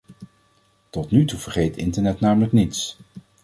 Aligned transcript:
Tot 0.89 1.11
nu 1.11 1.25
toe 1.25 1.39
vergeet 1.39 1.77
internet 1.77 2.19
namelijk 2.19 2.51
niets! 2.51 2.97